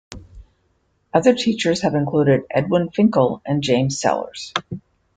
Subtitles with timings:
[1.13, 4.51] Other teachers have included Edwin Finckel and James Sellars.